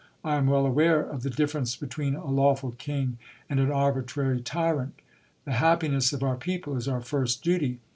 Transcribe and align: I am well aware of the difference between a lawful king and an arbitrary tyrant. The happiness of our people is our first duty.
I 0.23 0.35
am 0.37 0.47
well 0.47 0.65
aware 0.65 0.99
of 0.99 1.21
the 1.21 1.29
difference 1.29 1.75
between 1.75 2.15
a 2.15 2.25
lawful 2.25 2.71
king 2.71 3.19
and 3.47 3.59
an 3.59 3.69
arbitrary 3.71 4.41
tyrant. 4.41 4.95
The 5.45 5.51
happiness 5.61 6.11
of 6.11 6.23
our 6.23 6.37
people 6.37 6.75
is 6.75 6.87
our 6.87 7.01
first 7.01 7.43
duty. 7.43 7.77